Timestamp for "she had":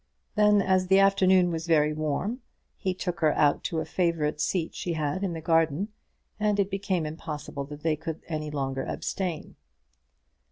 4.73-5.23